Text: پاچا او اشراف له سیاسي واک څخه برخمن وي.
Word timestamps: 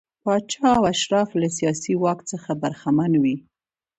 پاچا 0.23 0.69
او 0.77 0.83
اشراف 0.93 1.29
له 1.41 1.47
سیاسي 1.57 1.93
واک 2.03 2.19
څخه 2.31 2.51
برخمن 2.61 3.11
وي. 3.23 3.35